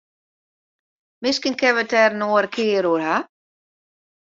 Miskien 1.23 1.55
kinne 1.59 1.75
wy 1.75 1.83
it 1.83 1.91
der 1.93 2.11
in 2.15 2.25
oare 2.29 2.49
kear 2.55 2.85
oer 2.91 3.01
hawwe. 3.07 3.23